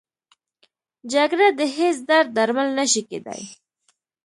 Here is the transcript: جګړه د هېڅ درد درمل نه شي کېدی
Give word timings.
جګړه 1.13 1.47
د 1.59 1.61
هېڅ 1.75 1.97
درد 2.09 2.29
درمل 2.37 2.67
نه 2.77 2.85
شي 2.91 3.01
کېدی 3.09 3.41